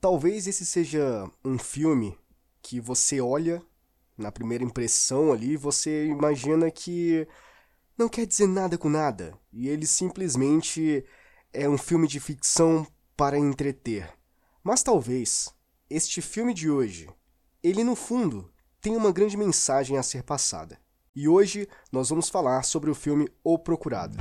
[0.00, 2.16] Talvez esse seja um filme
[2.62, 3.60] que você olha
[4.16, 7.26] na primeira impressão ali, você imagina que
[7.96, 11.04] não quer dizer nada com nada, e ele simplesmente
[11.52, 14.08] é um filme de ficção para entreter.
[14.62, 15.52] Mas talvez
[15.90, 17.08] este filme de hoje,
[17.60, 20.78] ele no fundo tem uma grande mensagem a ser passada.
[21.14, 24.16] E hoje nós vamos falar sobre o filme O Procurado.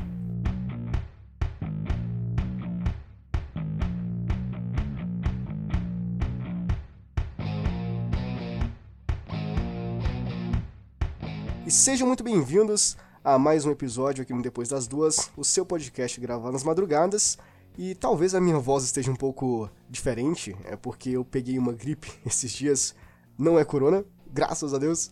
[11.68, 15.66] E sejam muito bem-vindos a mais um episódio aqui no Depois das Duas, o seu
[15.66, 17.38] podcast gravado nas madrugadas.
[17.78, 22.10] E talvez a minha voz esteja um pouco diferente, é porque eu peguei uma gripe
[22.26, 22.96] esses dias.
[23.38, 25.12] Não é corona, graças a Deus.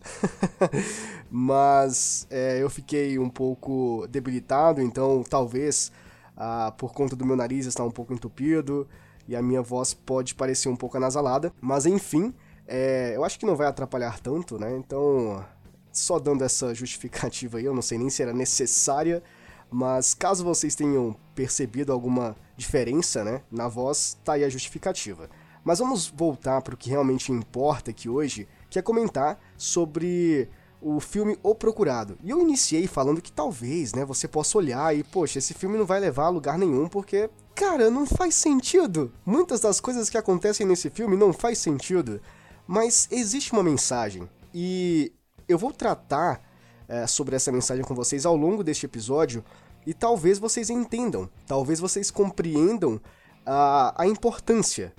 [1.30, 5.92] Mas é, eu fiquei um pouco debilitado, então talvez
[6.38, 8.88] ah, por conta do meu nariz estar um pouco entupido
[9.28, 11.52] e a minha voz pode parecer um pouco anasalada.
[11.60, 12.34] Mas enfim,
[12.66, 14.74] é, eu acho que não vai atrapalhar tanto, né?
[14.78, 15.44] Então
[15.98, 19.24] só dando essa justificativa aí, eu não sei nem se era necessária,
[19.72, 25.30] mas caso vocês tenham percebido alguma diferença, né, na voz, tá aí a justificativa.
[25.64, 30.48] Mas vamos voltar para o que realmente importa aqui hoje, que é comentar sobre
[30.80, 32.18] o filme O Procurado.
[32.24, 35.86] E eu iniciei falando que talvez, né, você possa olhar e, poxa, esse filme não
[35.86, 39.12] vai levar a lugar nenhum porque, cara, não faz sentido.
[39.26, 42.22] Muitas das coisas que acontecem nesse filme não faz sentido.
[42.68, 44.30] Mas existe uma mensagem.
[44.54, 45.12] E
[45.48, 46.42] eu vou tratar
[46.88, 49.44] é, sobre essa mensagem com vocês ao longo deste episódio
[49.86, 53.00] e talvez vocês entendam, talvez vocês compreendam
[53.46, 54.94] a, a importância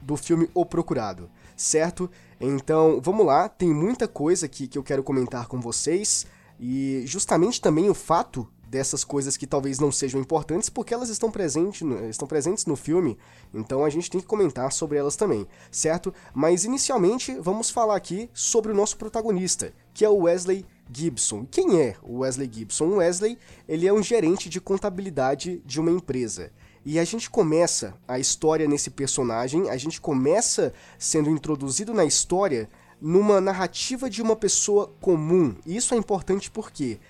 [0.00, 2.10] do filme O Procurado, certo?
[2.40, 6.26] Então, vamos lá, tem muita coisa aqui que eu quero comentar com vocês
[6.58, 11.28] e justamente também o fato dessas coisas que talvez não sejam importantes, porque elas estão,
[11.28, 13.18] presente estão presentes no filme,
[13.52, 16.14] então a gente tem que comentar sobre elas também, certo?
[16.32, 21.44] Mas inicialmente vamos falar aqui sobre o nosso protagonista, que é o Wesley Gibson.
[21.50, 22.84] Quem é o Wesley Gibson?
[22.84, 23.36] O Wesley,
[23.68, 26.52] ele é um gerente de contabilidade de uma empresa.
[26.84, 32.70] E a gente começa a história nesse personagem, a gente começa sendo introduzido na história
[33.00, 35.56] numa narrativa de uma pessoa comum.
[35.66, 37.00] E isso é importante porque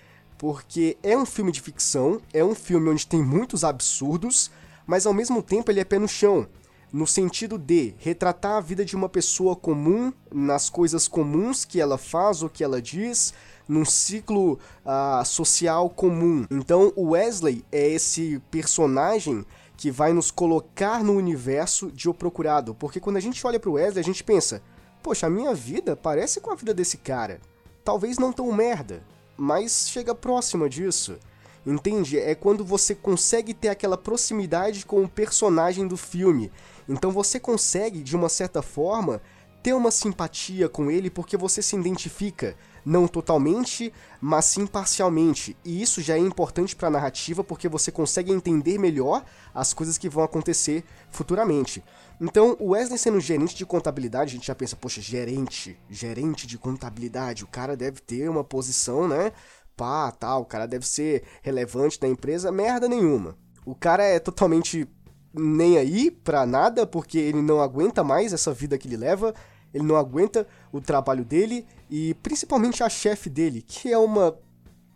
[0.41, 4.51] porque é um filme de ficção, é um filme onde tem muitos absurdos,
[4.87, 6.49] mas ao mesmo tempo ele é pé no chão,
[6.91, 11.99] no sentido de retratar a vida de uma pessoa comum, nas coisas comuns que ela
[11.99, 13.35] faz ou que ela diz,
[13.69, 16.47] num ciclo uh, social comum.
[16.51, 19.45] Então o Wesley é esse personagem
[19.77, 23.69] que vai nos colocar no universo de O Procurado, porque quando a gente olha para
[23.69, 24.63] o Wesley a gente pensa,
[25.03, 27.43] poxa, a minha vida parece com a vida desse cara.
[27.85, 29.03] Talvez não tão merda,
[29.41, 31.17] mas chega próxima disso.
[31.65, 32.19] Entende?
[32.19, 36.53] É quando você consegue ter aquela proximidade com o personagem do filme.
[36.89, 39.21] Então você consegue, de uma certa forma,
[39.63, 45.57] ter uma simpatia com ele porque você se identifica, não totalmente, mas sim parcialmente.
[45.65, 49.99] E isso já é importante para a narrativa porque você consegue entender melhor as coisas
[49.99, 51.83] que vão acontecer futuramente.
[52.21, 56.59] Então, o Wesley sendo gerente de contabilidade, a gente já pensa, poxa, gerente, gerente de
[56.59, 59.33] contabilidade, o cara deve ter uma posição, né?
[59.75, 63.39] Pá, tal, o cara deve ser relevante na empresa, merda nenhuma.
[63.65, 64.87] O cara é totalmente
[65.33, 69.35] nem aí pra nada, porque ele não aguenta mais essa vida que ele leva,
[69.73, 74.37] ele não aguenta o trabalho dele e principalmente a chefe dele, que é uma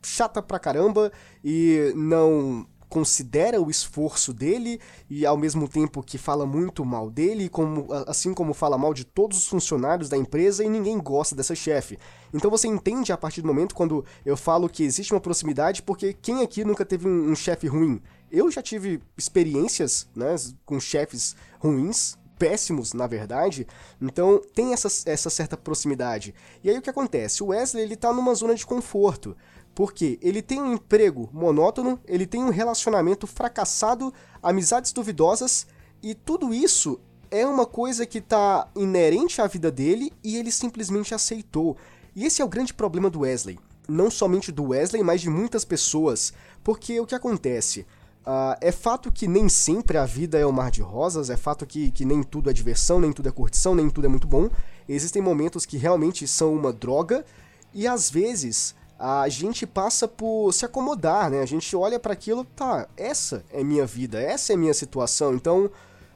[0.03, 1.11] chata pra caramba
[1.43, 4.81] e não considera o esforço dele
[5.11, 9.05] e ao mesmo tempo que fala muito mal dele, como, assim como fala mal de
[9.05, 11.99] todos os funcionários da empresa e ninguém gosta dessa chefe.
[12.33, 16.13] Então você entende a partir do momento quando eu falo que existe uma proximidade, porque
[16.13, 18.01] quem aqui nunca teve um, um chefe ruim?
[18.35, 20.35] Eu já tive experiências né,
[20.67, 23.65] com chefes ruins, péssimos, na verdade.
[24.03, 26.35] Então tem essa, essa certa proximidade.
[26.63, 27.45] E aí o que acontece?
[27.45, 29.37] O Wesley ele tá numa zona de conforto.
[29.73, 34.13] Porque ele tem um emprego monótono, ele tem um relacionamento fracassado,
[34.43, 35.67] amizades duvidosas,
[36.03, 41.15] e tudo isso é uma coisa que está inerente à vida dele e ele simplesmente
[41.15, 41.77] aceitou.
[42.17, 43.59] E esse é o grande problema do Wesley.
[43.89, 46.33] Não somente do Wesley, mas de muitas pessoas.
[46.63, 47.87] Porque o que acontece?
[48.27, 51.67] Uh, é fato que nem sempre a vida é um mar de rosas, é fato
[51.67, 54.49] que, que nem tudo é diversão, nem tudo é curtição, nem tudo é muito bom.
[54.89, 57.25] Existem momentos que realmente são uma droga,
[57.75, 61.41] e às vezes a gente passa por se acomodar, né?
[61.41, 65.71] A gente olha para aquilo, tá, essa é minha vida, essa é minha situação, então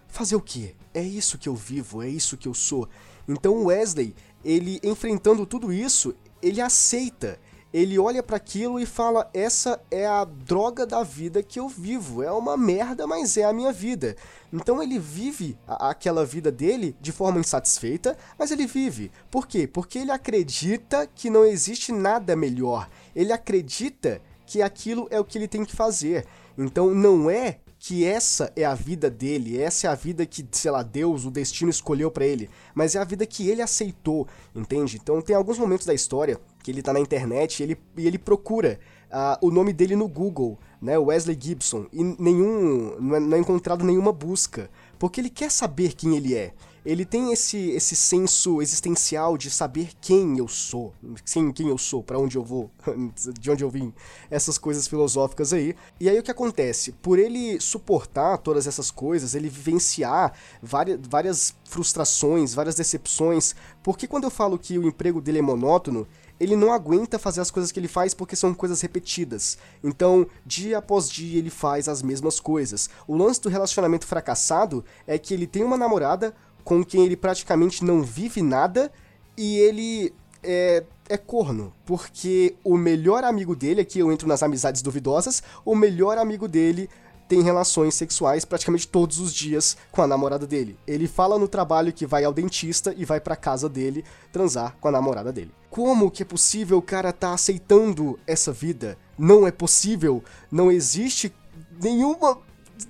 [0.06, 0.74] fazer o quê?
[0.94, 2.88] É isso que eu vivo, é isso que eu sou.
[3.28, 7.38] Então Wesley, ele enfrentando tudo isso, ele aceita,
[7.78, 12.22] ele olha para aquilo e fala: essa é a droga da vida que eu vivo.
[12.22, 14.16] É uma merda, mas é a minha vida.
[14.52, 19.12] Então ele vive a, aquela vida dele de forma insatisfeita, mas ele vive.
[19.30, 19.66] Por quê?
[19.66, 22.88] Porque ele acredita que não existe nada melhor.
[23.14, 26.26] Ele acredita que aquilo é o que ele tem que fazer.
[26.56, 30.70] Então não é que essa é a vida dele, essa é a vida que, sei
[30.70, 34.98] lá, Deus, o destino escolheu para ele, mas é a vida que ele aceitou, entende?
[35.00, 38.18] Então tem alguns momentos da história que ele tá na internet e ele, e ele
[38.18, 38.78] procura
[39.10, 43.40] uh, o nome dele no Google, né, Wesley Gibson, e nenhum, não é, não é
[43.40, 46.52] encontrado nenhuma busca, porque ele quer saber quem ele é
[46.88, 52.02] ele tem esse, esse senso existencial de saber quem eu sou, sim, quem eu sou,
[52.02, 52.70] para onde eu vou,
[53.38, 53.92] de onde eu vim,
[54.30, 55.76] essas coisas filosóficas aí.
[56.00, 56.92] E aí o que acontece?
[56.92, 60.32] Por ele suportar todas essas coisas, ele vivenciar
[60.62, 66.08] várias, várias frustrações, várias decepções, porque quando eu falo que o emprego dele é monótono,
[66.40, 69.58] ele não aguenta fazer as coisas que ele faz porque são coisas repetidas.
[69.82, 72.88] Então, dia após dia ele faz as mesmas coisas.
[73.06, 77.84] O lance do relacionamento fracassado é que ele tem uma namorada, com quem ele praticamente
[77.84, 78.92] não vive nada
[79.36, 80.12] e ele
[80.42, 85.74] é, é corno, porque o melhor amigo dele, aqui eu entro nas amizades duvidosas, o
[85.74, 86.88] melhor amigo dele
[87.28, 90.78] tem relações sexuais praticamente todos os dias com a namorada dele.
[90.86, 94.88] Ele fala no trabalho que vai ao dentista e vai para casa dele transar com
[94.88, 95.52] a namorada dele.
[95.70, 98.96] Como que é possível o cara tá aceitando essa vida?
[99.18, 101.32] Não é possível, não existe
[101.80, 102.38] nenhuma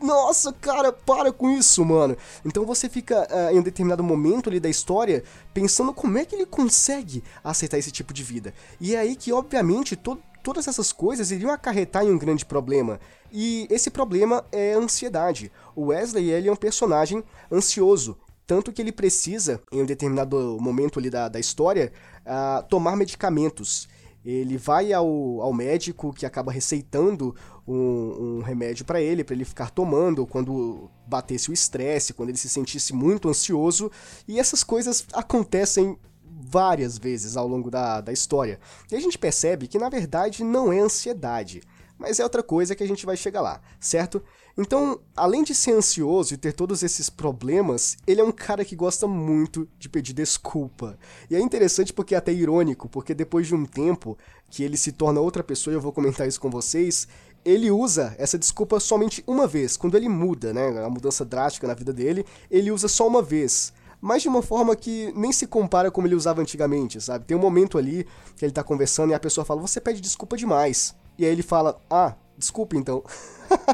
[0.00, 2.16] nossa, cara, para com isso, mano.
[2.44, 5.24] Então você fica uh, em um determinado momento ali da história
[5.54, 8.52] pensando como é que ele consegue aceitar esse tipo de vida.
[8.78, 13.00] E é aí que, obviamente, to todas essas coisas iriam acarretar em um grande problema.
[13.32, 15.52] E esse problema é a ansiedade.
[15.74, 18.16] O Wesley, ele é um personagem ansioso.
[18.46, 21.92] Tanto que ele precisa, em um determinado momento ali da, da história,
[22.24, 23.88] uh, tomar medicamentos
[24.24, 25.06] ele vai ao,
[25.40, 27.34] ao médico que acaba receitando
[27.66, 32.38] um, um remédio para ele, para ele ficar tomando quando batesse o estresse, quando ele
[32.38, 33.90] se sentisse muito ansioso,
[34.26, 38.60] e essas coisas acontecem várias vezes ao longo da, da história.
[38.90, 41.62] E a gente percebe que na verdade não é ansiedade,
[41.98, 44.22] mas é outra coisa que a gente vai chegar lá, certo?
[44.56, 48.74] Então, além de ser ansioso e ter todos esses problemas, ele é um cara que
[48.74, 50.98] gosta muito de pedir desculpa.
[51.30, 54.18] E é interessante porque é até irônico, porque depois de um tempo
[54.50, 57.06] que ele se torna outra pessoa, e eu vou comentar isso com vocês,
[57.44, 61.74] ele usa essa desculpa somente uma vez, quando ele muda, né, a mudança drástica na
[61.74, 65.90] vida dele, ele usa só uma vez mas de uma forma que nem se compara
[65.90, 67.24] como ele usava antigamente, sabe?
[67.24, 68.06] Tem um momento ali
[68.36, 70.94] que ele tá conversando e a pessoa fala: Você pede desculpa demais.
[71.18, 73.02] E aí ele fala: Ah, desculpe então.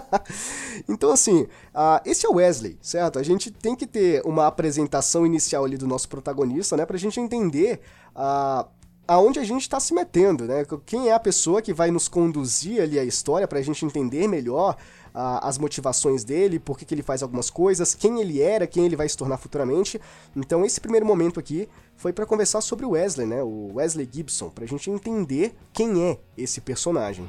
[0.88, 3.18] então, assim, uh, esse é o Wesley, certo?
[3.18, 6.86] A gente tem que ter uma apresentação inicial ali do nosso protagonista, né?
[6.86, 7.80] Pra gente entender
[8.16, 8.68] uh,
[9.06, 10.64] aonde a gente está se metendo, né?
[10.86, 14.26] Quem é a pessoa que vai nos conduzir ali a história para a gente entender
[14.26, 14.76] melhor
[15.14, 18.96] as motivações dele, por que, que ele faz algumas coisas, quem ele era, quem ele
[18.96, 20.00] vai se tornar futuramente.
[20.34, 23.42] Então esse primeiro momento aqui foi para conversar sobre o Wesley, né?
[23.42, 27.28] O Wesley Gibson, para a gente entender quem é esse personagem.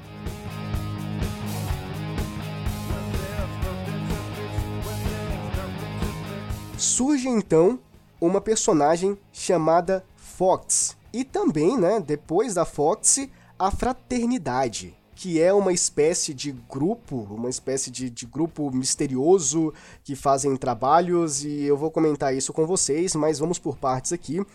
[6.77, 7.79] Surge então
[8.19, 15.71] uma personagem chamada Fox, e também, né, depois da Fox, a Fraternidade, que é uma
[15.71, 19.73] espécie de grupo, uma espécie de, de, grupo misterioso
[20.03, 24.45] que fazem trabalhos e eu vou comentar isso com vocês, mas vamos por partes aqui.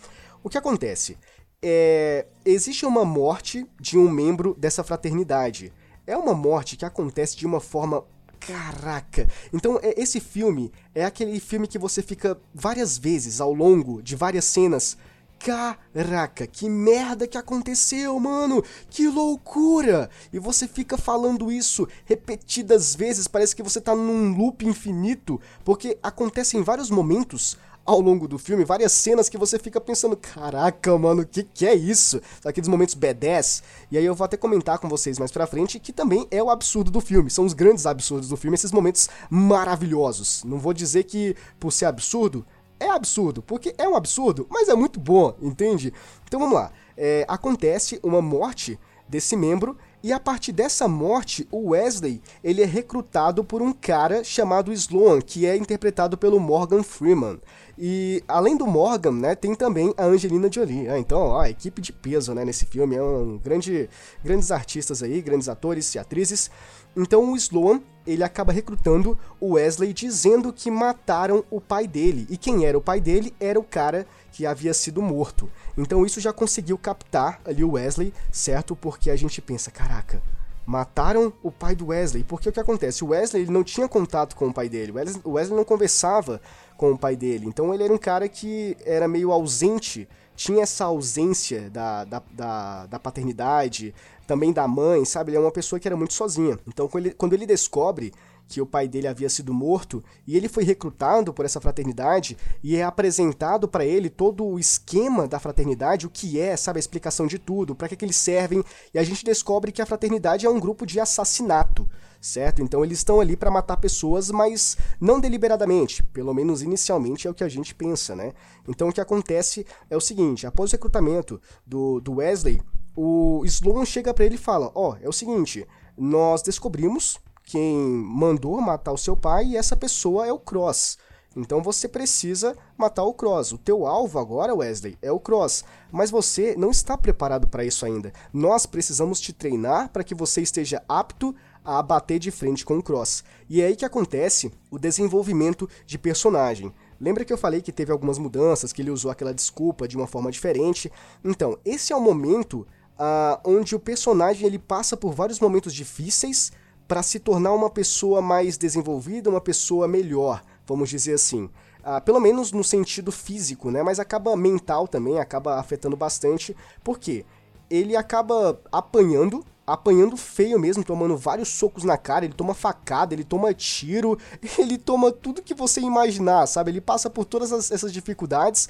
[0.43, 1.17] O que acontece?
[1.61, 5.73] É, existe uma morte de um membro dessa fraternidade.
[6.05, 8.05] É uma morte que acontece de uma forma
[8.39, 9.27] Caraca!
[9.53, 14.15] Então, é, esse filme é aquele filme que você fica várias vezes ao longo de
[14.15, 14.97] várias cenas
[15.43, 18.63] Caraca, que merda que aconteceu, mano!
[18.91, 20.07] Que loucura!
[20.31, 25.97] E você fica falando isso repetidas vezes, parece que você tá num loop infinito, porque
[26.03, 30.95] acontece em vários momentos ao longo do filme, várias cenas que você fica pensando, caraca,
[30.97, 32.21] mano, o que, que é isso?
[32.45, 33.63] Aqueles momentos B10.
[33.89, 36.51] E aí eu vou até comentar com vocês mais pra frente que também é o
[36.51, 37.31] absurdo do filme.
[37.31, 40.43] São os grandes absurdos do filme, esses momentos maravilhosos.
[40.43, 42.45] Não vou dizer que por ser absurdo,
[42.81, 45.93] é absurdo, porque é um absurdo, mas é muito bom, entende?
[46.27, 46.71] Então vamos lá.
[46.97, 52.65] É, acontece uma morte desse membro e a partir dessa morte, o Wesley ele é
[52.65, 57.39] recrutado por um cara chamado Sloan, que é interpretado pelo Morgan Freeman.
[57.77, 60.89] E além do Morgan, né, tem também a Angelina Jolie.
[60.89, 62.95] Ah, então, ó, a equipe de peso, né, nesse filme.
[62.95, 63.89] É um grande,
[64.23, 66.49] grandes artistas aí, grandes atores e atrizes.
[66.95, 72.27] Então o Sloan, ele acaba recrutando o Wesley dizendo que mataram o pai dele.
[72.29, 75.49] E quem era o pai dele era o cara que havia sido morto.
[75.77, 78.75] Então isso já conseguiu captar ali o Wesley, certo?
[78.75, 80.21] Porque a gente pensa, caraca,
[80.65, 82.23] mataram o pai do Wesley.
[82.23, 83.03] Porque o que acontece?
[83.03, 84.91] O Wesley ele não tinha contato com o pai dele.
[85.23, 86.41] O Wesley não conversava
[86.77, 87.45] com o pai dele.
[87.45, 92.85] Então ele era um cara que era meio ausente, tinha essa ausência da, da, da,
[92.87, 93.93] da paternidade,
[94.31, 95.31] também da mãe, sabe?
[95.31, 96.57] Ele é uma pessoa que era muito sozinha.
[96.65, 98.13] Então quando ele, quando ele descobre
[98.47, 102.77] que o pai dele havia sido morto e ele foi recrutado por essa fraternidade e
[102.77, 107.27] é apresentado para ele todo o esquema da fraternidade, o que é, sabe, a explicação
[107.27, 110.49] de tudo, para que, que eles servem, e a gente descobre que a fraternidade é
[110.49, 111.85] um grupo de assassinato
[112.21, 112.61] certo?
[112.61, 117.33] Então eles estão ali para matar pessoas, mas não deliberadamente, pelo menos inicialmente é o
[117.33, 118.31] que a gente pensa, né?
[118.67, 122.61] Então o que acontece é o seguinte: após o recrutamento do, do Wesley,
[122.95, 125.67] o Sloan chega para ele e fala: Ó, oh, é o seguinte,
[125.97, 130.97] nós descobrimos quem mandou matar o seu pai e essa pessoa é o Cross.
[131.35, 133.53] Então você precisa matar o Cross.
[133.53, 135.63] O teu alvo agora, Wesley, é o Cross.
[135.91, 138.11] Mas você não está preparado para isso ainda.
[138.33, 141.33] Nós precisamos te treinar para que você esteja apto
[141.63, 143.23] a bater de frente com o Cross.
[143.49, 146.73] E é aí que acontece o desenvolvimento de personagem.
[146.99, 150.07] Lembra que eu falei que teve algumas mudanças, que ele usou aquela desculpa de uma
[150.07, 150.91] forma diferente?
[151.23, 152.67] Então, esse é o momento
[152.99, 156.51] uh, onde o personagem ele passa por vários momentos difíceis
[156.87, 161.49] para se tornar uma pessoa mais desenvolvida, uma pessoa melhor, vamos dizer assim.
[161.79, 163.81] Uh, pelo menos no sentido físico, né?
[163.81, 166.55] Mas acaba mental também, acaba afetando bastante.
[166.83, 167.25] Por quê?
[167.69, 173.23] Ele acaba apanhando apanhando feio mesmo, tomando vários socos na cara, ele toma facada, ele
[173.23, 174.17] toma tiro,
[174.57, 176.71] ele toma tudo que você imaginar, sabe?
[176.71, 178.67] Ele passa por todas as, essas dificuldades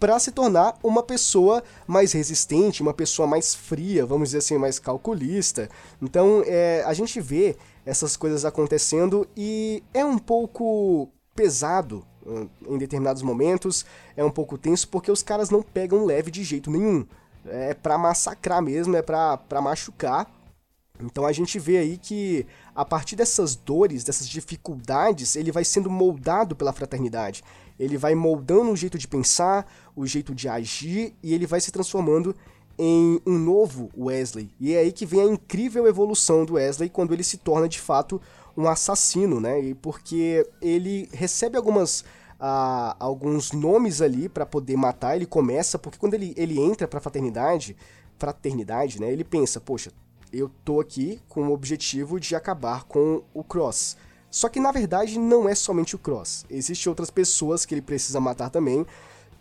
[0.00, 4.78] para se tornar uma pessoa mais resistente, uma pessoa mais fria, vamos dizer assim, mais
[4.78, 5.68] calculista.
[6.00, 7.54] Então, é, a gente vê
[7.84, 12.04] essas coisas acontecendo e é um pouco pesado
[12.68, 13.84] em determinados momentos,
[14.16, 17.06] é um pouco tenso porque os caras não pegam leve de jeito nenhum.
[17.46, 20.30] É para massacrar mesmo, é para machucar.
[21.02, 25.90] Então a gente vê aí que a partir dessas dores, dessas dificuldades, ele vai sendo
[25.90, 27.42] moldado pela fraternidade.
[27.80, 31.72] Ele vai moldando o jeito de pensar, o jeito de agir e ele vai se
[31.72, 32.36] transformando
[32.78, 34.50] em um novo Wesley.
[34.60, 37.80] E é aí que vem a incrível evolução do Wesley quando ele se torna de
[37.80, 38.20] fato
[38.56, 39.60] um assassino, né?
[39.60, 42.04] E porque ele recebe algumas
[42.40, 47.00] uh, alguns nomes ali para poder matar, ele começa porque quando ele, ele entra para
[47.00, 47.76] fraternidade,
[48.18, 49.10] fraternidade, né?
[49.10, 49.90] Ele pensa, poxa,
[50.32, 53.96] eu tô aqui com o objetivo de acabar com o Cross.
[54.30, 56.46] Só que na verdade não é somente o Cross.
[56.48, 58.86] Existem outras pessoas que ele precisa matar também.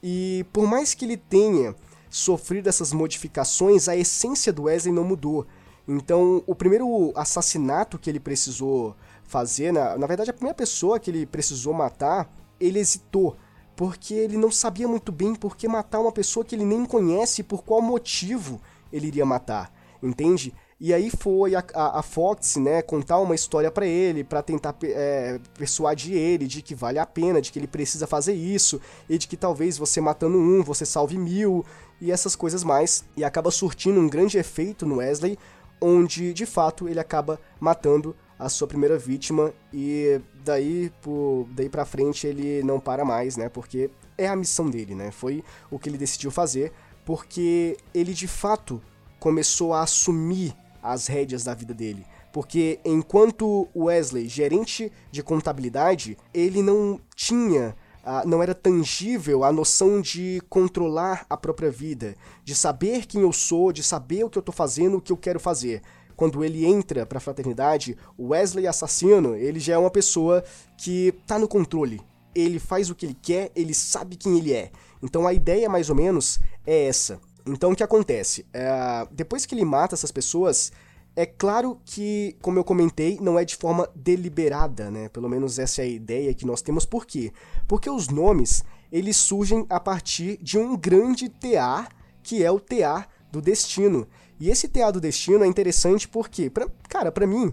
[0.02, 1.76] E por mais que ele tenha
[2.10, 5.46] sofrido essas modificações, a essência do Wesley não mudou.
[5.88, 11.10] Então, o primeiro assassinato que ele precisou fazer, na, na verdade, a primeira pessoa que
[11.12, 13.38] ele precisou matar, ele hesitou.
[13.76, 17.42] Porque ele não sabia muito bem por que matar uma pessoa que ele nem conhece
[17.42, 18.60] e por qual motivo
[18.92, 19.72] ele iria matar.
[20.02, 20.54] Entende?
[20.82, 24.74] E aí foi a, a, a Fox, né, contar uma história para ele, para tentar
[24.84, 29.18] é, persuadir ele de que vale a pena, de que ele precisa fazer isso, e
[29.18, 31.66] de que talvez você matando um, você salve mil,
[32.00, 33.04] e essas coisas mais.
[33.18, 35.38] E acaba surtindo um grande efeito no Wesley,
[35.82, 41.86] onde de fato ele acaba matando a sua primeira vítima e daí por daí para
[41.86, 43.50] frente ele não para mais, né?
[43.50, 45.12] Porque é a missão dele, né?
[45.12, 46.72] Foi o que ele decidiu fazer,
[47.06, 48.82] porque ele de fato
[49.20, 52.06] começou a assumir as rédeas da vida dele.
[52.32, 60.00] Porque enquanto Wesley, gerente de contabilidade, ele não tinha Uh, não era tangível a noção
[60.00, 64.40] de controlar a própria vida, de saber quem eu sou, de saber o que eu
[64.40, 65.82] estou fazendo, o que eu quero fazer.
[66.16, 70.44] Quando ele entra para a fraternidade, o Wesley assassino, ele já é uma pessoa
[70.78, 72.02] que está no controle.
[72.34, 74.72] Ele faz o que ele quer, ele sabe quem ele é.
[75.04, 77.20] Então a ideia mais ou menos é essa.
[77.46, 78.46] Então o que acontece?
[78.54, 80.72] É, depois que ele mata essas pessoas,
[81.16, 85.10] é claro que, como eu comentei, não é de forma deliberada, né?
[85.10, 86.86] Pelo menos essa é a ideia que nós temos.
[86.86, 87.34] Por quê?
[87.68, 91.88] Porque os nomes, eles surgem a partir de um grande TA,
[92.24, 94.08] que é o TA do destino.
[94.40, 97.52] E esse TA do destino é interessante porque, pra, cara, para mim,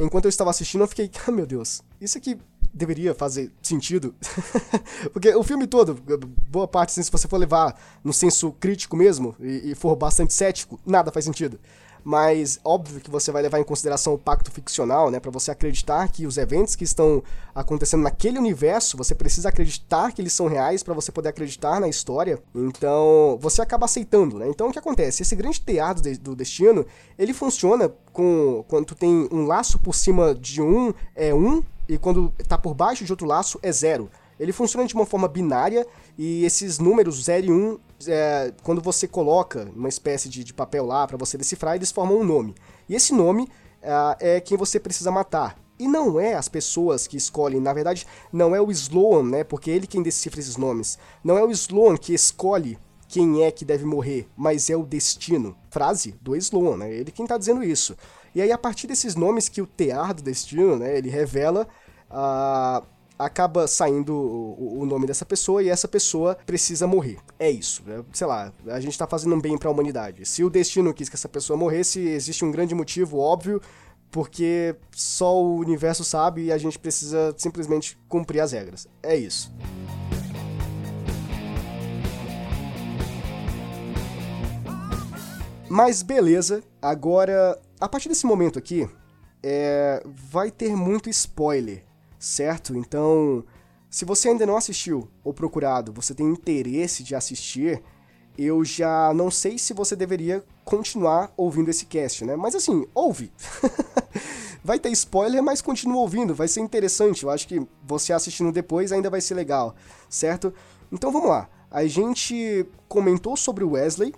[0.00, 2.38] enquanto eu estava assistindo, eu fiquei, ah, meu Deus, isso aqui
[2.76, 4.14] deveria fazer sentido.
[5.12, 5.98] Porque o filme todo,
[6.48, 10.34] boa parte, assim, se você for levar no senso crítico mesmo e, e for bastante
[10.34, 11.58] cético, nada faz sentido.
[12.06, 16.06] mas óbvio que você vai levar em consideração o pacto ficcional, né, para você acreditar
[16.06, 17.20] que os eventos que estão
[17.52, 21.88] acontecendo naquele universo, você precisa acreditar que eles são reais para você poder acreditar na
[21.88, 22.40] história.
[22.54, 24.46] Então, você acaba aceitando, né?
[24.48, 25.22] Então, o que acontece?
[25.22, 26.86] Esse grande teatro do destino,
[27.18, 31.98] ele funciona com quando tu tem um laço por cima de um é um e
[31.98, 34.10] quando tá por baixo de outro laço é zero.
[34.38, 35.86] Ele funciona de uma forma binária
[36.18, 40.52] e esses números 0 e 1, um, é, quando você coloca uma espécie de, de
[40.52, 42.54] papel lá para você decifrar, eles formam um nome.
[42.88, 43.48] E esse nome
[43.80, 45.58] é, é quem você precisa matar.
[45.78, 49.44] E não é as pessoas que escolhem, na verdade, não é o Sloan, né?
[49.44, 50.98] Porque ele quem decifra esses nomes.
[51.22, 52.78] Não é o Sloan que escolhe
[53.08, 55.56] quem é que deve morrer, mas é o destino.
[55.70, 56.92] Frase do Sloan, né?
[56.92, 57.94] Ele quem tá dizendo isso.
[58.36, 60.98] E aí, a partir desses nomes que o tear do destino, né?
[60.98, 61.66] Ele revela.
[62.10, 62.86] Uh,
[63.18, 67.16] acaba saindo o, o, nome dessa pessoa e essa pessoa precisa morrer.
[67.38, 67.82] É isso.
[67.88, 70.26] É, sei lá, a gente tá fazendo um bem para a humanidade.
[70.26, 73.58] Se o destino quis que essa pessoa morresse, existe um grande motivo óbvio,
[74.10, 78.86] porque só o universo sabe e a gente precisa simplesmente cumprir as regras.
[79.02, 79.50] É isso.
[85.70, 88.88] Mas beleza, agora, a partir desse momento aqui,
[89.42, 91.84] é, vai ter muito spoiler
[92.18, 92.76] certo?
[92.76, 93.44] Então,
[93.90, 97.82] se você ainda não assistiu ou procurado, você tem interesse de assistir,
[98.36, 102.36] eu já não sei se você deveria continuar ouvindo esse cast, né?
[102.36, 103.32] Mas assim, ouve.
[104.62, 107.22] vai ter spoiler, mas continua ouvindo, vai ser interessante.
[107.22, 109.74] Eu acho que você assistindo depois ainda vai ser legal,
[110.08, 110.52] certo?
[110.90, 111.48] Então vamos lá.
[111.70, 114.14] A gente comentou sobre o Wesley,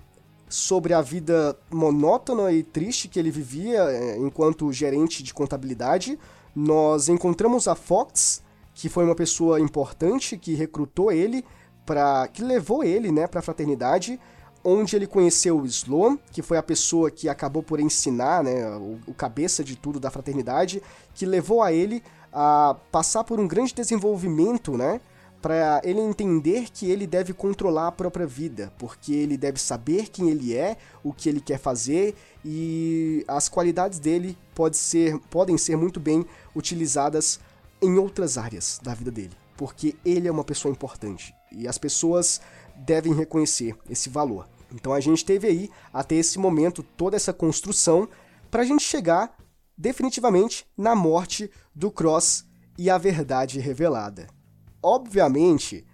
[0.49, 6.19] sobre a vida monótona e triste que ele vivia eh, enquanto gerente de contabilidade
[6.55, 8.43] nós encontramos a Fox,
[8.75, 11.45] que foi uma pessoa importante que recrutou ele
[11.87, 14.21] para que levou ele, né, para a fraternidade,
[14.65, 18.99] onde ele conheceu o Sloan, que foi a pessoa que acabou por ensinar, né, o,
[19.07, 20.83] o cabeça de tudo da fraternidade,
[21.15, 22.03] que levou a ele
[22.33, 25.01] a passar por um grande desenvolvimento, né,
[25.41, 30.31] para ele entender que ele deve controlar a própria vida, porque ele deve saber quem
[30.31, 32.15] ele é, o que ele quer fazer
[32.45, 37.39] e as qualidades dele pode ser, podem ser muito bem utilizadas
[37.81, 42.41] em outras áreas da vida dele, porque ele é uma pessoa importante e as pessoas
[42.77, 44.49] devem reconhecer esse valor.
[44.75, 48.09] Então a gente teve aí até esse momento toda essa construção
[48.51, 49.37] para a gente chegar
[49.77, 52.45] definitivamente na morte do Cross
[52.77, 54.38] e a verdade revelada
[54.83, 55.85] obviamente,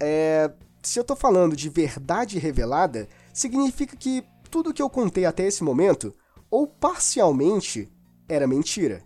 [0.00, 5.46] é, se eu tô falando de verdade revelada, significa que tudo que eu contei até
[5.46, 6.14] esse momento,
[6.50, 7.90] ou parcialmente,
[8.28, 9.02] era mentira.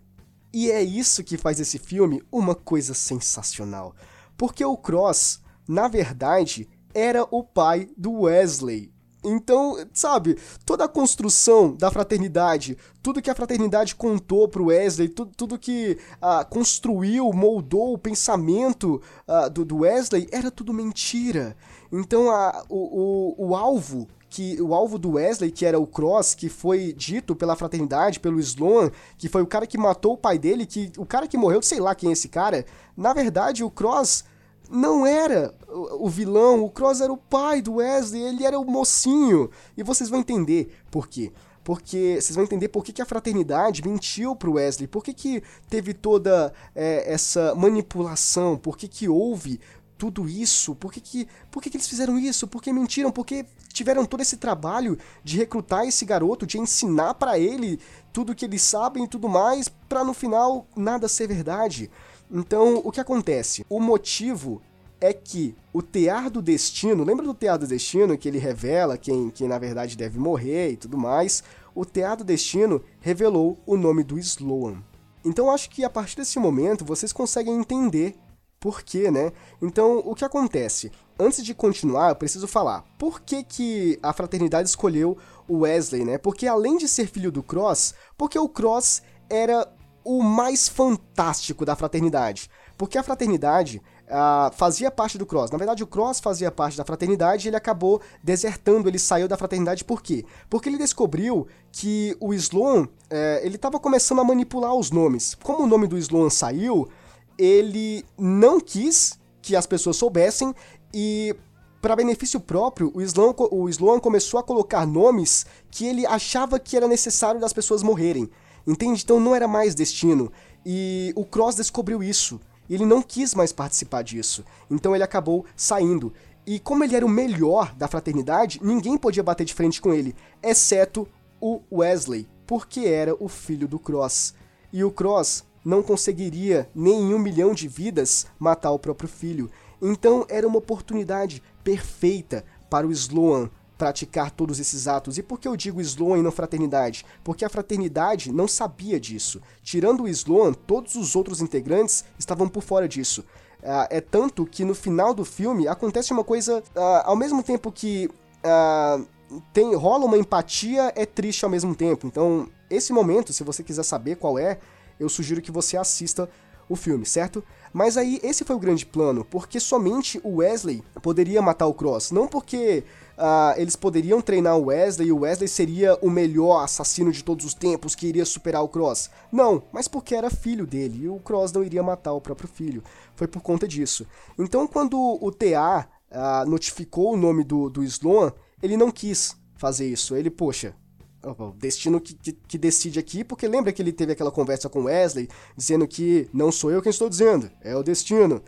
[0.53, 3.95] E é isso que faz esse filme uma coisa sensacional.
[4.37, 8.93] Porque o Cross, na verdade, era o pai do Wesley,
[9.27, 15.33] então, sabe, toda a construção da fraternidade, tudo que a fraternidade contou pro Wesley, tudo,
[15.37, 21.57] tudo que uh, construiu, moldou o pensamento uh, do, do, Wesley, era tudo mentira.
[21.91, 26.35] Então, uh, o, o, o alvo que o alvo do Wesley, que era o Cross,
[26.35, 30.39] que foi dito pela fraternidade, pelo Sloan, que foi o cara que matou o pai
[30.39, 33.71] dele, que o cara que morreu, sei lá quem é esse cara, na verdade o
[33.71, 34.25] Cross
[34.71, 35.55] não era
[35.99, 39.51] o vilão, o Cross era o pai do Wesley, ele era o mocinho.
[39.77, 41.33] E vocês vão entender por quê.
[41.63, 45.43] Porque vocês vão entender por que, que a fraternidade mentiu pro Wesley, por que, que
[45.69, 49.59] teve toda é, essa manipulação, por que, que houve
[49.99, 53.25] tudo isso, por que, que, por que, que eles fizeram isso, por que mentiram, por
[53.25, 57.81] que tiveram todo esse trabalho de recrutar esse garoto, de ensinar para ele
[58.13, 61.91] tudo que eles sabem e tudo mais, para no final nada ser verdade.
[62.31, 63.65] Então, o que acontece?
[63.69, 64.61] O motivo
[65.01, 69.31] é que o tear do destino, lembra do tear do destino que ele revela quem,
[69.31, 71.43] quem na verdade deve morrer e tudo mais?
[71.75, 74.83] O tear do destino revelou o nome do Sloan.
[75.25, 78.15] Então acho que a partir desse momento vocês conseguem entender
[78.59, 79.33] por quê, né?
[79.61, 80.91] Então o que acontece?
[81.19, 86.17] Antes de continuar, eu preciso falar por que, que a fraternidade escolheu o Wesley, né?
[86.17, 89.69] Porque além de ser filho do Cross, porque o Cross era
[90.07, 92.49] o mais fantástico da fraternidade.
[92.79, 95.51] Porque a fraternidade uh, fazia parte do Cross.
[95.51, 99.37] Na verdade, o Cross fazia parte da fraternidade e ele acabou desertando, ele saiu da
[99.37, 100.25] fraternidade por quê?
[100.49, 105.35] Porque ele descobriu que o Sloan, eh, ele estava começando a manipular os nomes.
[105.43, 106.89] Como o nome do Sloan saiu,
[107.37, 110.55] ele não quis que as pessoas soubessem
[110.95, 111.35] e
[111.83, 116.77] para benefício próprio, o Sloan, o Sloan começou a colocar nomes que ele achava que
[116.77, 118.31] era necessário das pessoas morrerem.
[118.67, 119.03] Entende?
[119.05, 120.33] Então não era mais destino.
[120.65, 122.41] E o Cross descobriu isso.
[122.69, 124.45] E ele não quis mais participar disso.
[124.71, 126.13] Então ele acabou saindo.
[126.47, 130.15] E como ele era o melhor da fraternidade, ninguém podia bater de frente com ele,
[130.41, 131.09] exceto
[131.41, 134.33] o Wesley, porque era o filho do Cross.
[134.73, 139.51] E o Cross não conseguiria nem em um milhão de vidas matar o próprio filho.
[139.83, 145.19] Então era uma oportunidade perfeita para o Sloan praticar todos esses atos.
[145.19, 147.05] E por que eu digo Sloan e não fraternidade?
[147.23, 149.41] Porque a fraternidade não sabia disso.
[149.63, 153.25] Tirando o Sloan, todos os outros integrantes estavam por fora disso.
[153.63, 157.73] Uh, é tanto que no final do filme acontece uma coisa, uh, ao mesmo tempo
[157.73, 158.09] que
[158.45, 159.07] uh,
[159.53, 162.07] tem rola uma empatia, é triste ao mesmo tempo.
[162.07, 164.59] Então, esse momento, se você quiser saber qual é,
[165.01, 166.29] eu sugiro que você assista
[166.69, 167.45] o filme, certo?
[167.73, 172.11] Mas aí esse foi o grande plano, porque somente o Wesley poderia matar o Cross,
[172.11, 172.85] não porque
[173.17, 177.45] uh, eles poderiam treinar o Wesley e o Wesley seria o melhor assassino de todos
[177.45, 179.11] os tempos que iria superar o Cross.
[179.33, 182.83] Não, mas porque era filho dele e o Cross não iria matar o próprio filho.
[183.15, 184.07] Foi por conta disso.
[184.39, 189.87] Então, quando o TA uh, notificou o nome do, do Sloan, ele não quis fazer
[189.89, 190.15] isso.
[190.15, 190.75] Ele, poxa,
[191.23, 194.85] o destino que, que, que, decide aqui, porque lembra que ele teve aquela conversa com
[194.85, 198.43] Wesley, dizendo que não sou eu quem estou dizendo, é o destino.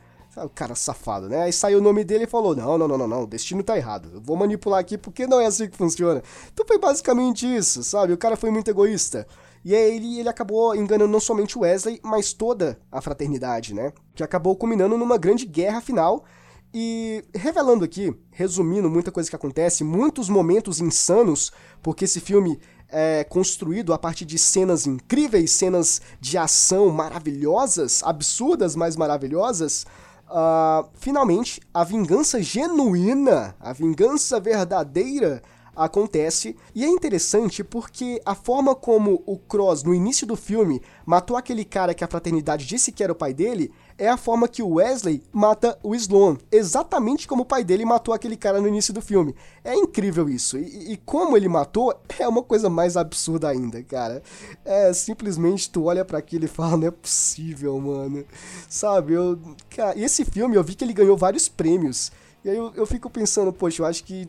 [0.44, 1.42] O cara safado, né?
[1.42, 3.76] Aí saiu o nome dele e falou: Não, não, não, não, não, o destino tá
[3.76, 4.10] errado.
[4.14, 6.22] Eu vou manipular aqui porque não é assim que funciona.
[6.52, 8.12] Então foi basicamente isso, sabe?
[8.12, 9.26] O cara foi muito egoísta.
[9.64, 13.92] E aí ele, ele acabou enganando não somente Wesley, mas toda a fraternidade, né?
[14.14, 16.24] Que acabou culminando numa grande guerra final.
[16.72, 21.50] E revelando aqui, resumindo muita coisa que acontece, muitos momentos insanos,
[21.82, 28.74] porque esse filme é construído a partir de cenas incríveis, cenas de ação maravilhosas, absurdas,
[28.74, 29.86] mas maravilhosas.
[30.30, 35.42] Uh, finalmente, a vingança genuína, a vingança verdadeira
[35.74, 36.56] acontece.
[36.74, 41.64] E é interessante porque a forma como o Cross, no início do filme, matou aquele
[41.64, 44.74] cara que a fraternidade disse que era o pai dele, é a forma que o
[44.74, 46.38] Wesley mata o Sloan.
[46.52, 49.34] Exatamente como o pai dele matou aquele cara no início do filme.
[49.64, 50.56] É incrível isso.
[50.56, 54.22] E, e como ele matou é uma coisa mais absurda ainda, cara.
[54.64, 58.24] É simplesmente tu olha para aquilo e fala, não é possível, mano.
[58.68, 59.38] Sabe, eu.
[59.68, 62.12] Cara, esse filme eu vi que ele ganhou vários prêmios.
[62.44, 64.28] E aí eu, eu fico pensando, poxa, eu acho que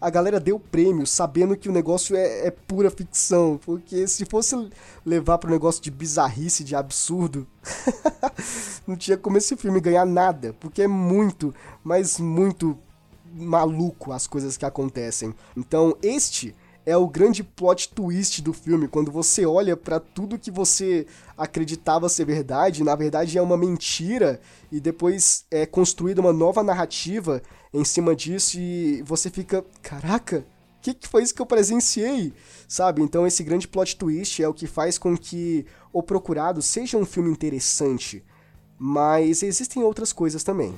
[0.00, 3.58] a galera deu prêmio sabendo que o negócio é, é pura ficção.
[3.64, 4.70] Porque se fosse
[5.04, 7.46] levar pro negócio de bizarrice, de absurdo,
[8.86, 10.54] não tinha como esse filme ganhar nada.
[10.60, 12.78] Porque é muito, mas muito
[13.34, 15.34] maluco as coisas que acontecem.
[15.56, 16.54] Então, este
[16.86, 21.04] é o grande plot twist do filme, quando você olha para tudo que você
[21.36, 27.42] acreditava ser verdade, na verdade é uma mentira, e depois é construída uma nova narrativa
[27.74, 30.46] em cima disso e você fica, caraca,
[30.78, 32.32] o que, que foi isso que eu presenciei?
[32.68, 33.02] Sabe?
[33.02, 37.04] Então esse grande plot twist é o que faz com que O Procurado seja um
[37.04, 38.24] filme interessante,
[38.78, 40.72] mas existem outras coisas também.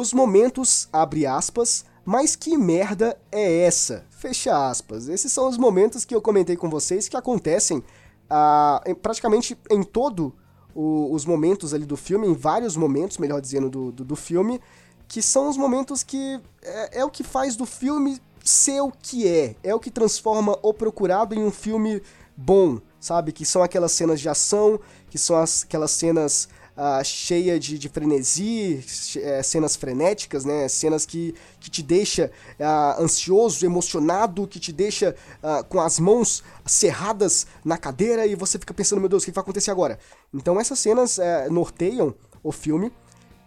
[0.00, 4.06] Os momentos, abre aspas, mas que merda é essa?
[4.10, 5.08] Fecha aspas.
[5.08, 7.82] Esses são os momentos que eu comentei com vocês que acontecem
[8.30, 10.32] ah, em, praticamente em todo
[10.72, 14.60] o, os momentos ali do filme, em vários momentos, melhor dizendo, do, do, do filme,
[15.08, 19.26] que são os momentos que é, é, o que faz do filme ser o que
[19.26, 22.00] é, é o que transforma O Procurado em um filme
[22.36, 23.32] bom, sabe?
[23.32, 24.78] Que são aquelas cenas de ação,
[25.10, 28.84] que são as, aquelas cenas uh, cheia de, de frenesi,
[29.16, 30.68] é, cenas frenéticas, né?
[30.68, 36.44] Cenas que, que te deixa uh, ansioso, emocionado, que te deixa uh, com as mãos
[36.64, 39.98] cerradas na cadeira e você fica pensando, meu Deus, o que vai acontecer agora?
[40.32, 42.92] Então essas cenas uh, norteiam o filme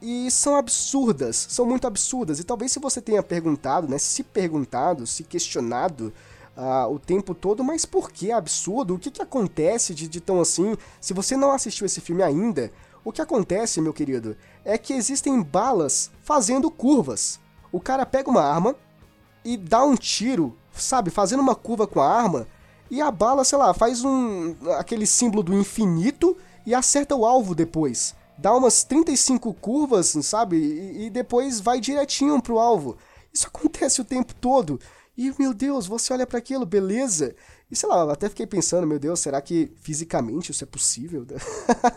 [0.02, 2.40] e são absurdas, são muito absurdas.
[2.40, 6.12] E talvez se você tenha perguntado, né, se perguntado, se questionado
[6.58, 8.96] uh, o tempo todo, mas por que absurdo?
[8.96, 10.76] O que, que acontece de, de tão assim?
[11.00, 12.72] Se você não assistiu esse filme ainda,
[13.04, 17.40] o que acontece, meu querido, é que existem balas fazendo curvas.
[17.72, 18.76] O cara pega uma arma
[19.44, 22.48] e dá um tiro, sabe, fazendo uma curva com a arma,
[22.90, 27.56] e a bala, sei lá, faz um aquele símbolo do infinito e acerta o alvo
[27.56, 28.14] depois.
[28.38, 30.58] Dá umas 35 curvas, sabe?
[30.58, 32.98] E, e depois vai direitinho pro alvo.
[33.34, 34.80] Isso acontece o tempo todo.
[35.18, 37.36] E, meu Deus, você olha para aquilo, beleza?
[37.72, 41.26] E sei lá, até fiquei pensando, meu Deus, será que fisicamente isso é possível?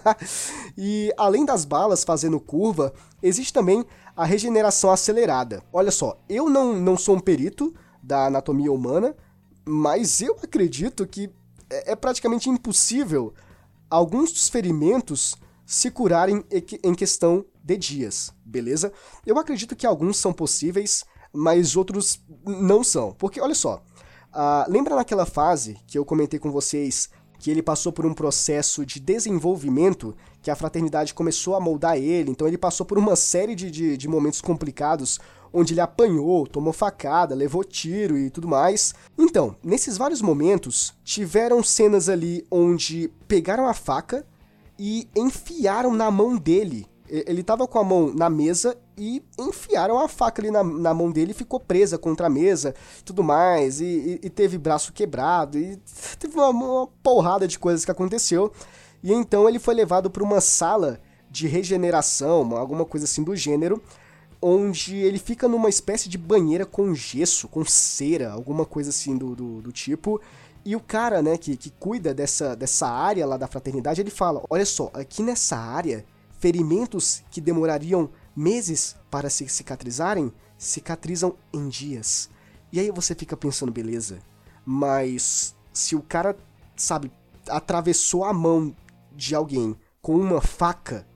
[0.79, 3.85] e além das balas fazendo curva, existe também
[4.17, 5.65] a regeneração acelerada.
[5.73, 9.17] Olha só, eu não, não sou um perito da anatomia humana,
[9.65, 11.29] mas eu acredito que
[11.69, 13.35] é, é praticamente impossível
[13.91, 15.35] alguns dos ferimentos
[15.67, 16.45] se curarem
[16.85, 18.93] em questão de dias, beleza?
[19.27, 23.13] Eu acredito que alguns são possíveis, mas outros não são.
[23.15, 23.83] Porque, olha só,
[24.35, 28.85] Uh, lembra naquela fase que eu comentei com vocês que ele passou por um processo
[28.85, 33.55] de desenvolvimento, que a fraternidade começou a moldar ele, então ele passou por uma série
[33.55, 35.20] de, de, de momentos complicados
[35.53, 38.92] onde ele apanhou, tomou facada, levou tiro e tudo mais.
[39.16, 44.27] Então, nesses vários momentos, tiveram cenas ali onde pegaram a faca
[44.77, 46.88] e enfiaram na mão dele.
[47.27, 51.11] Ele tava com a mão na mesa e enfiaram a faca ali na, na mão
[51.11, 52.74] dele e ficou presa contra a mesa
[53.05, 53.81] tudo mais.
[53.81, 55.79] E, e, e teve braço quebrado e
[56.18, 58.53] teve uma, uma porrada de coisas que aconteceu.
[59.03, 61.00] E então ele foi levado para uma sala
[61.31, 63.83] de regeneração, alguma coisa assim do gênero,
[64.40, 69.35] onde ele fica numa espécie de banheira com gesso, com cera, alguma coisa assim do,
[69.35, 70.20] do, do tipo.
[70.64, 74.42] E o cara, né, que, que cuida dessa, dessa área lá da fraternidade, ele fala:
[74.48, 76.05] olha só, aqui nessa área,
[76.45, 82.29] ferimentos que demorariam meses para se cicatrizarem, cicatrizam em dias.
[82.71, 84.19] E aí você fica pensando, beleza,
[84.63, 86.37] mas se o cara,
[86.77, 87.11] sabe,
[87.49, 88.77] atravessou a mão
[89.11, 91.07] de alguém com uma faca,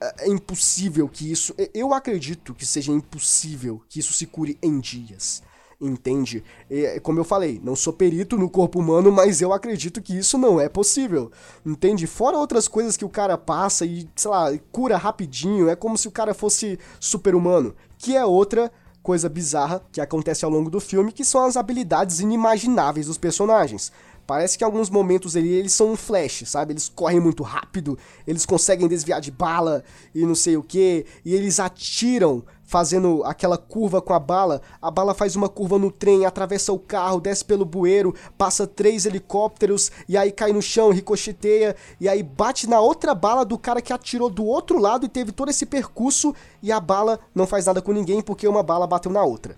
[0.00, 1.52] é, é impossível que isso.
[1.74, 5.42] Eu acredito que seja impossível que isso se cure em dias.
[5.78, 6.42] Entende?
[6.70, 10.38] E, como eu falei, não sou perito no corpo humano, mas eu acredito que isso
[10.38, 11.30] não é possível.
[11.64, 12.06] Entende?
[12.06, 16.08] Fora outras coisas que o cara passa e, sei lá, cura rapidinho, é como se
[16.08, 17.74] o cara fosse super-humano.
[17.98, 22.20] Que é outra coisa bizarra que acontece ao longo do filme, que são as habilidades
[22.20, 23.92] inimagináveis dos personagens.
[24.26, 26.72] Parece que em alguns momentos ali eles são um flash, sabe?
[26.72, 31.32] Eles correm muito rápido, eles conseguem desviar de bala e não sei o que, e
[31.32, 34.60] eles atiram fazendo aquela curva com a bala.
[34.82, 39.06] A bala faz uma curva no trem, atravessa o carro, desce pelo bueiro, passa três
[39.06, 43.80] helicópteros e aí cai no chão, ricocheteia e aí bate na outra bala do cara
[43.80, 47.66] que atirou do outro lado e teve todo esse percurso e a bala não faz
[47.66, 49.56] nada com ninguém porque uma bala bateu na outra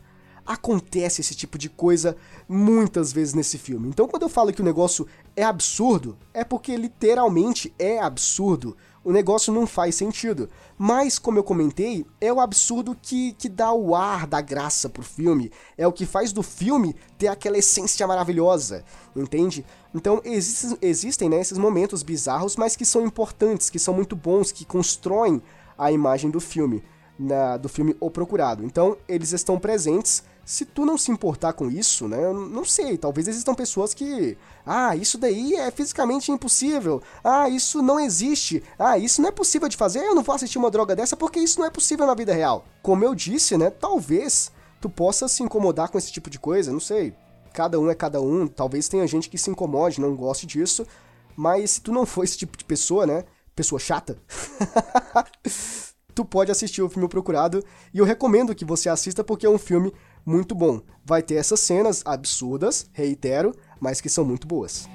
[0.49, 2.17] acontece esse tipo de coisa
[2.49, 3.87] muitas vezes nesse filme.
[3.87, 8.75] Então, quando eu falo que o negócio é absurdo, é porque literalmente é absurdo.
[9.05, 10.49] O negócio não faz sentido.
[10.77, 15.03] Mas, como eu comentei, é o absurdo que, que dá o ar da graça pro
[15.03, 15.51] filme.
[15.77, 18.85] É o que faz do filme ter aquela essência maravilhosa,
[19.17, 19.65] entende?
[19.95, 24.65] Então, existem, né, esses momentos bizarros, mas que são importantes, que são muito bons, que
[24.65, 25.43] constroem
[25.77, 26.83] a imagem do filme.
[27.19, 28.65] Na, do filme O Procurado.
[28.65, 32.25] Então, eles estão presentes se tu não se importar com isso, né?
[32.25, 34.35] Eu não sei, talvez existam pessoas que.
[34.65, 37.03] Ah, isso daí é fisicamente impossível.
[37.23, 38.63] Ah, isso não existe.
[38.79, 39.99] Ah, isso não é possível de fazer.
[39.99, 42.65] Eu não vou assistir uma droga dessa porque isso não é possível na vida real.
[42.83, 43.69] Como eu disse, né?
[43.69, 47.13] Talvez tu possa se incomodar com esse tipo de coisa, não sei.
[47.53, 48.49] Cada um é cada um.
[48.49, 50.87] Talvez tenha gente que se incomode, não goste disso.
[51.37, 53.27] Mas se tu não for esse tipo de pessoa, né?
[53.55, 54.17] Pessoa chata.
[56.19, 57.63] tu pode assistir o filme Procurado.
[57.95, 59.93] E eu recomendo que você assista porque é um filme
[60.25, 60.81] muito bom.
[61.05, 64.89] Vai ter essas cenas absurdas, reitero, mas que são muito boas.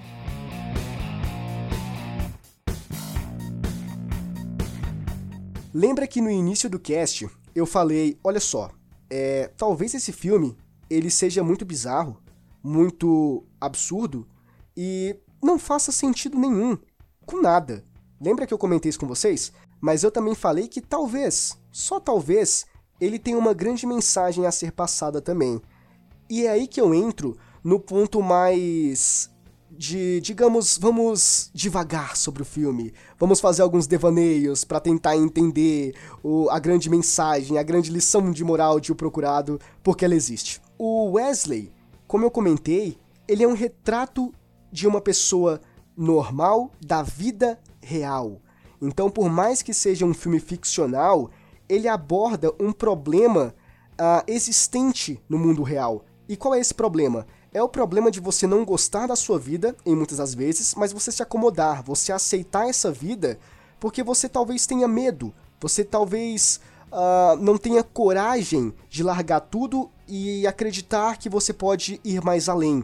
[5.73, 8.69] Lembra que no início do cast eu falei, olha só,
[9.09, 10.55] é, talvez esse filme
[10.89, 12.21] ele seja muito bizarro,
[12.63, 14.27] muito absurdo
[14.77, 16.77] e não faça sentido nenhum
[17.25, 17.83] com nada.
[18.21, 19.51] Lembra que eu comentei isso com vocês?
[19.81, 22.65] Mas eu também falei que talvez, só talvez,
[23.03, 25.61] ele tem uma grande mensagem a ser passada também.
[26.29, 29.29] E é aí que eu entro no ponto mais
[29.69, 36.49] de, digamos, vamos devagar sobre o filme, vamos fazer alguns devaneios para tentar entender o,
[36.49, 40.61] a grande mensagem, a grande lição de moral de O Procurado, porque ela existe.
[40.77, 41.71] O Wesley,
[42.07, 44.31] como eu comentei, ele é um retrato
[44.71, 45.59] de uma pessoa
[45.97, 48.41] normal da vida real.
[48.81, 51.31] Então, por mais que seja um filme ficcional,
[51.67, 53.53] ele aborda um problema
[53.93, 56.05] uh, existente no mundo real.
[56.27, 57.25] E qual é esse problema?
[57.53, 60.91] É o problema de você não gostar da sua vida, em muitas das vezes, mas
[60.91, 63.37] você se acomodar, você aceitar essa vida,
[63.79, 66.59] porque você talvez tenha medo, você talvez
[66.91, 72.83] uh, não tenha coragem de largar tudo e acreditar que você pode ir mais além.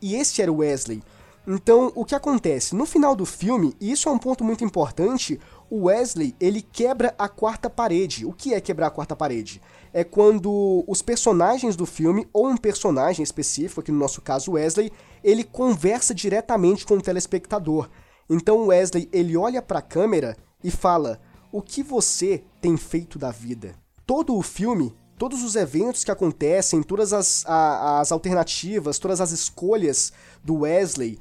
[0.00, 1.02] E esse era o Wesley.
[1.46, 2.74] Então, o que acontece?
[2.74, 7.14] No final do filme, e isso é um ponto muito importante, o Wesley, ele quebra
[7.18, 8.24] a quarta parede.
[8.24, 9.60] O que é quebrar a quarta parede?
[9.92, 14.92] É quando os personagens do filme, ou um personagem específico, aqui no nosso caso Wesley,
[15.22, 17.88] ele conversa diretamente com o telespectador.
[18.28, 23.30] Então Wesley, ele olha para a câmera e fala: "O que você tem feito da
[23.30, 23.74] vida?".
[24.06, 29.32] Todo o filme, todos os eventos que acontecem, todas as, a, as alternativas, todas as
[29.32, 31.18] escolhas do Wesley,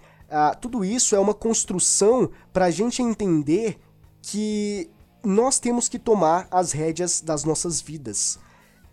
[0.60, 3.79] tudo isso é uma construção para a gente entender
[4.29, 4.89] que
[5.23, 8.37] nós temos que tomar as rédeas das nossas vidas.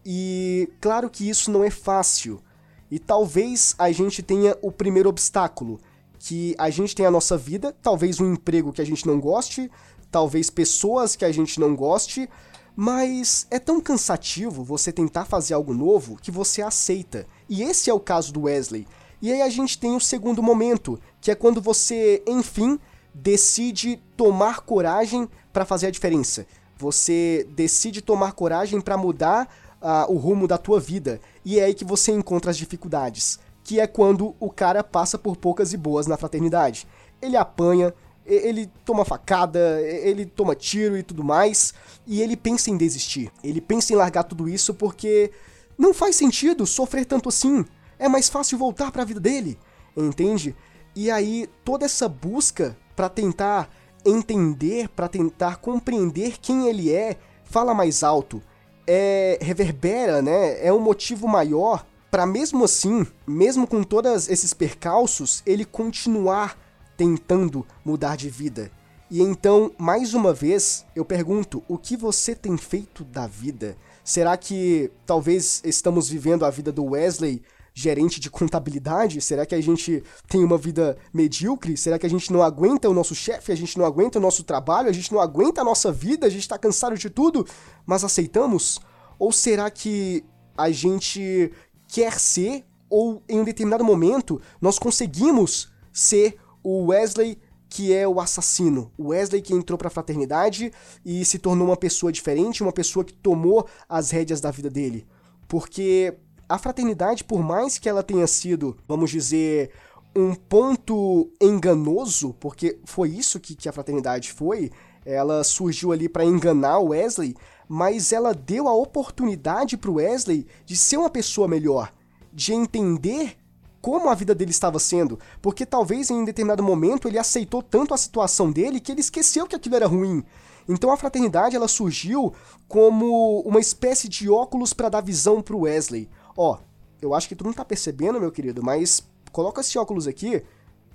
[0.06, 2.40] E claro que isso não é fácil.
[2.88, 5.80] E talvez a gente tenha o primeiro obstáculo,
[6.20, 9.68] que a gente tem a nossa vida, talvez um emprego que a gente não goste,
[10.08, 12.28] talvez pessoas que a gente não goste,
[12.76, 17.26] Mas é tão cansativo você tentar fazer algo novo que você aceita.
[17.48, 18.86] E esse é o caso do Wesley.
[19.22, 22.78] E aí a gente tem o segundo momento, que é quando você, enfim,
[23.14, 26.46] decide tomar coragem para fazer a diferença.
[26.76, 29.48] Você decide tomar coragem para mudar
[29.80, 31.20] uh, o rumo da tua vida.
[31.44, 35.36] E é aí que você encontra as dificuldades, que é quando o cara passa por
[35.36, 36.88] poucas e boas na fraternidade.
[37.22, 37.94] Ele apanha,
[38.26, 41.72] ele toma facada, ele toma tiro e tudo mais,
[42.06, 43.30] e ele pensa em desistir.
[43.42, 45.30] Ele pensa em largar tudo isso porque
[45.78, 47.64] não faz sentido sofrer tanto assim.
[47.98, 49.58] É mais fácil voltar para a vida dele,
[49.96, 50.56] entende?
[50.96, 53.70] E aí toda essa busca para tentar
[54.04, 58.42] entender, para tentar compreender quem ele é, fala mais alto,
[58.86, 60.64] é reverbera, né?
[60.64, 66.56] É um motivo maior para mesmo assim, mesmo com todos esses percalços, ele continuar
[66.96, 68.70] tentando mudar de vida.
[69.10, 73.76] E então, mais uma vez, eu pergunto: o que você tem feito da vida?
[74.04, 77.42] Será que talvez estamos vivendo a vida do Wesley,
[77.74, 79.20] gerente de contabilidade?
[79.20, 81.76] Será que a gente tem uma vida medíocre?
[81.76, 83.50] Será que a gente não aguenta o nosso chefe?
[83.50, 84.88] A gente não aguenta o nosso trabalho?
[84.88, 86.26] A gente não aguenta a nossa vida?
[86.26, 87.44] A gente está cansado de tudo,
[87.84, 88.78] mas aceitamos?
[89.18, 90.24] Ou será que
[90.56, 91.50] a gente
[91.88, 98.20] quer ser, ou em um determinado momento nós conseguimos ser o Wesley que é o
[98.20, 98.92] assassino.
[98.96, 100.70] O Wesley que entrou para a fraternidade
[101.04, 105.04] e se tornou uma pessoa diferente, uma pessoa que tomou as rédeas da vida dele.
[105.48, 106.16] Porque
[106.54, 109.72] a fraternidade, por mais que ela tenha sido, vamos dizer,
[110.14, 114.70] um ponto enganoso, porque foi isso que, que a fraternidade foi,
[115.04, 117.34] ela surgiu ali para enganar o Wesley,
[117.68, 121.92] mas ela deu a oportunidade para o Wesley de ser uma pessoa melhor,
[122.32, 123.36] de entender
[123.80, 127.98] como a vida dele estava sendo, porque talvez em determinado momento ele aceitou tanto a
[127.98, 130.24] situação dele que ele esqueceu que aquilo era ruim.
[130.68, 132.32] Então a fraternidade ela surgiu
[132.68, 136.08] como uma espécie de óculos para dar visão para Wesley.
[136.36, 136.58] Ó,
[137.00, 140.42] eu acho que tu não tá percebendo, meu querido, mas coloca esse óculos aqui,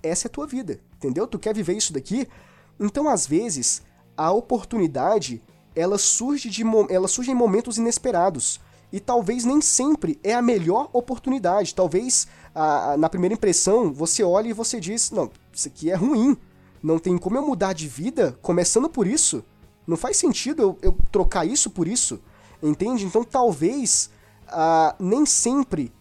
[0.01, 1.27] essa é a tua vida, entendeu?
[1.27, 2.27] Tu quer viver isso daqui?
[2.79, 3.81] Então às vezes
[4.15, 5.41] a oportunidade
[5.75, 8.59] ela surge de ela surge em momentos inesperados
[8.91, 11.75] e talvez nem sempre é a melhor oportunidade.
[11.75, 15.95] Talvez a, a, na primeira impressão você olha e você diz: não, isso aqui é
[15.95, 16.35] ruim.
[16.81, 19.43] Não tem como eu mudar de vida começando por isso.
[19.85, 22.19] Não faz sentido eu, eu trocar isso por isso.
[22.63, 23.05] Entende?
[23.05, 24.09] Então talvez
[24.99, 25.91] nem sempre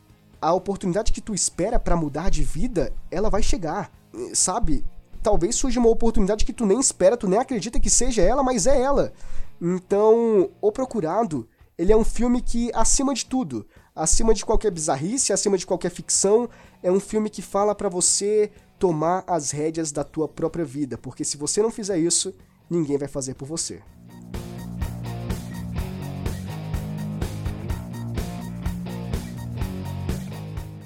[0.41, 3.91] a oportunidade que tu espera para mudar de vida ela vai chegar.
[4.33, 4.85] Sabe?
[5.23, 8.67] Talvez surja uma oportunidade que tu nem espera, tu nem acredita que seja ela, mas
[8.67, 9.13] é ela.
[9.61, 15.33] Então, o procurado ele é um filme que, acima de tudo, acima de qualquer bizarrice,
[15.33, 16.49] acima de qualquer ficção,
[16.83, 21.25] é um filme que fala para você tomar as rédeas da tua própria vida, porque
[21.25, 22.35] se você não fizer isso,
[22.69, 23.81] ninguém vai fazer por você.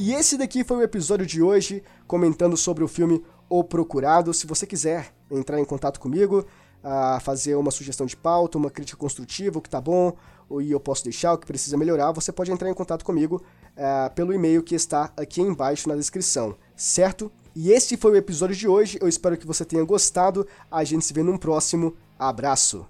[0.05, 4.35] E esse daqui foi o episódio de hoje, comentando sobre o filme O Procurado.
[4.35, 6.45] Se você quiser entrar em contato comigo,
[6.83, 10.17] a fazer uma sugestão de pauta, uma crítica construtiva, o que tá bom,
[10.61, 13.45] e eu posso deixar o que precisa melhorar, você pode entrar em contato comigo
[13.77, 17.31] uh, pelo e-mail que está aqui embaixo na descrição, certo?
[17.55, 21.05] E esse foi o episódio de hoje, eu espero que você tenha gostado, a gente
[21.05, 22.85] se vê num próximo, abraço!